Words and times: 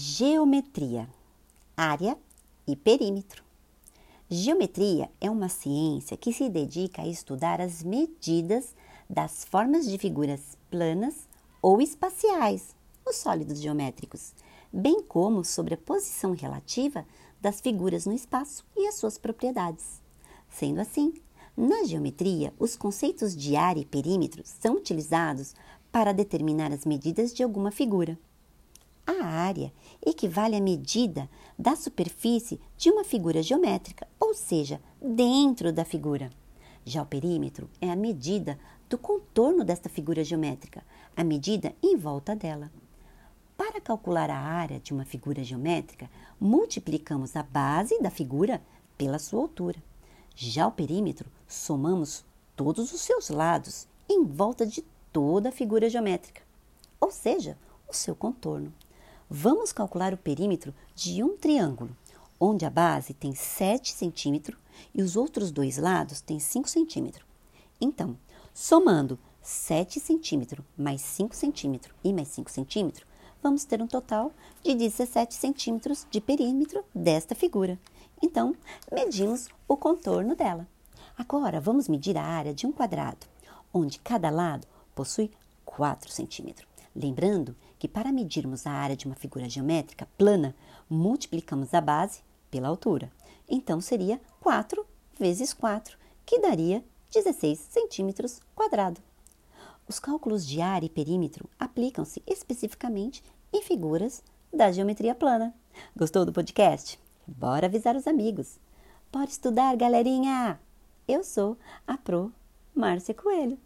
Geometria, 0.00 1.08
área 1.76 2.16
e 2.68 2.76
perímetro. 2.76 3.42
Geometria 4.30 5.10
é 5.20 5.28
uma 5.28 5.48
ciência 5.48 6.16
que 6.16 6.32
se 6.32 6.48
dedica 6.48 7.02
a 7.02 7.08
estudar 7.08 7.60
as 7.60 7.82
medidas 7.82 8.76
das 9.10 9.44
formas 9.44 9.88
de 9.88 9.98
figuras 9.98 10.56
planas 10.70 11.28
ou 11.60 11.82
espaciais, 11.82 12.76
os 13.04 13.16
sólidos 13.16 13.60
geométricos, 13.60 14.34
bem 14.72 15.02
como 15.02 15.44
sobre 15.44 15.74
a 15.74 15.78
posição 15.78 16.30
relativa 16.30 17.04
das 17.40 17.60
figuras 17.60 18.06
no 18.06 18.12
espaço 18.12 18.64
e 18.76 18.86
as 18.86 18.94
suas 18.94 19.18
propriedades. 19.18 20.00
Sendo 20.48 20.80
assim, 20.80 21.12
na 21.56 21.82
geometria, 21.82 22.54
os 22.56 22.76
conceitos 22.76 23.34
de 23.34 23.56
área 23.56 23.80
e 23.80 23.84
perímetro 23.84 24.44
são 24.44 24.76
utilizados 24.76 25.56
para 25.90 26.12
determinar 26.12 26.72
as 26.72 26.84
medidas 26.84 27.34
de 27.34 27.42
alguma 27.42 27.72
figura. 27.72 28.16
A 29.10 29.24
área 29.24 29.72
equivale 30.04 30.54
à 30.54 30.60
medida 30.60 31.30
da 31.58 31.74
superfície 31.74 32.60
de 32.76 32.90
uma 32.90 33.02
figura 33.02 33.42
geométrica, 33.42 34.06
ou 34.20 34.34
seja, 34.34 34.82
dentro 35.00 35.72
da 35.72 35.82
figura. 35.82 36.28
Já 36.84 37.00
o 37.00 37.06
perímetro 37.06 37.70
é 37.80 37.90
a 37.90 37.96
medida 37.96 38.58
do 38.86 38.98
contorno 38.98 39.64
desta 39.64 39.88
figura 39.88 40.22
geométrica, 40.22 40.84
a 41.16 41.24
medida 41.24 41.74
em 41.82 41.96
volta 41.96 42.36
dela. 42.36 42.70
Para 43.56 43.80
calcular 43.80 44.28
a 44.28 44.36
área 44.36 44.78
de 44.78 44.92
uma 44.92 45.06
figura 45.06 45.42
geométrica, 45.42 46.10
multiplicamos 46.38 47.34
a 47.34 47.42
base 47.42 47.98
da 48.02 48.10
figura 48.10 48.60
pela 48.98 49.18
sua 49.18 49.40
altura. 49.40 49.82
Já 50.36 50.66
o 50.66 50.72
perímetro, 50.72 51.30
somamos 51.48 52.26
todos 52.54 52.92
os 52.92 53.00
seus 53.00 53.30
lados 53.30 53.88
em 54.06 54.22
volta 54.22 54.66
de 54.66 54.84
toda 55.10 55.48
a 55.48 55.52
figura 55.52 55.88
geométrica, 55.88 56.42
ou 57.00 57.10
seja, 57.10 57.56
o 57.88 57.94
seu 57.94 58.14
contorno. 58.14 58.70
Vamos 59.30 59.72
calcular 59.72 60.14
o 60.14 60.16
perímetro 60.16 60.74
de 60.94 61.22
um 61.22 61.36
triângulo, 61.36 61.94
onde 62.40 62.64
a 62.64 62.70
base 62.70 63.12
tem 63.12 63.34
7 63.34 63.92
centímetros 63.92 64.58
e 64.94 65.02
os 65.02 65.16
outros 65.16 65.50
dois 65.50 65.76
lados 65.76 66.22
têm 66.22 66.40
5 66.40 66.66
centímetros. 66.66 67.26
Então, 67.78 68.16
somando 68.54 69.18
7 69.42 70.00
centímetros 70.00 70.64
mais 70.78 71.02
5 71.02 71.36
centímetros 71.36 71.94
e 72.02 72.10
mais 72.10 72.28
5 72.28 72.50
centímetros, 72.50 73.06
vamos 73.42 73.64
ter 73.64 73.82
um 73.82 73.86
total 73.86 74.32
de 74.62 74.74
17 74.74 75.34
centímetros 75.34 76.06
de 76.10 76.22
perímetro 76.22 76.82
desta 76.94 77.34
figura. 77.34 77.78
Então, 78.22 78.56
medimos 78.90 79.48
o 79.68 79.76
contorno 79.76 80.34
dela. 80.34 80.66
Agora, 81.18 81.60
vamos 81.60 81.86
medir 81.86 82.16
a 82.16 82.24
área 82.24 82.54
de 82.54 82.66
um 82.66 82.72
quadrado, 82.72 83.26
onde 83.74 83.98
cada 83.98 84.30
lado 84.30 84.66
possui 84.94 85.30
4 85.66 86.10
centímetros. 86.10 86.66
Lembrando 87.00 87.54
que 87.78 87.86
para 87.86 88.10
medirmos 88.10 88.66
a 88.66 88.72
área 88.72 88.96
de 88.96 89.06
uma 89.06 89.14
figura 89.14 89.48
geométrica 89.48 90.08
plana, 90.18 90.52
multiplicamos 90.90 91.72
a 91.72 91.80
base 91.80 92.22
pela 92.50 92.66
altura. 92.66 93.12
Então 93.48 93.80
seria 93.80 94.20
4 94.40 94.84
vezes 95.16 95.54
4, 95.54 95.96
que 96.26 96.40
daria 96.40 96.84
16 97.12 97.56
centímetros 97.56 98.40
quadrados. 98.52 99.00
Os 99.86 100.00
cálculos 100.00 100.44
de 100.44 100.60
área 100.60 100.86
e 100.86 100.90
perímetro 100.90 101.48
aplicam-se 101.56 102.20
especificamente 102.26 103.22
em 103.52 103.62
figuras 103.62 104.24
da 104.52 104.72
geometria 104.72 105.14
plana. 105.14 105.54
Gostou 105.96 106.24
do 106.24 106.32
podcast? 106.32 106.98
Bora 107.24 107.66
avisar 107.66 107.94
os 107.94 108.08
amigos. 108.08 108.58
Bora 109.12 109.30
estudar, 109.30 109.76
galerinha! 109.76 110.58
Eu 111.06 111.22
sou 111.22 111.56
a 111.86 111.96
Pro 111.96 112.32
Márcia 112.74 113.14
Coelho. 113.14 113.56